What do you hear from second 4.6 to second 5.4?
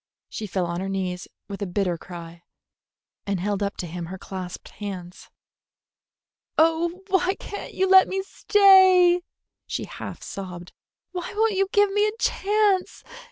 hands.